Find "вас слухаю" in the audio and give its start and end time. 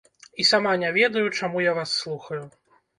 1.79-2.45